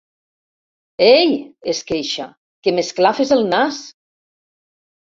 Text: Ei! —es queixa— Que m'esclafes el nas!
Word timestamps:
Ei! 1.07 1.35
—es 1.43 1.83
queixa— 1.93 2.27
Que 2.65 2.77
m'esclafes 2.79 3.37
el 3.39 3.49
nas! 3.55 3.81